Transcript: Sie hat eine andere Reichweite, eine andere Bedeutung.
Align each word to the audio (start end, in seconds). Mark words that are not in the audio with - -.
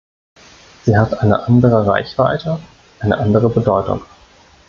Sie 0.83 0.97
hat 0.97 1.13
eine 1.21 1.43
andere 1.43 1.85
Reichweite, 1.85 2.57
eine 3.01 3.19
andere 3.19 3.49
Bedeutung. 3.49 4.01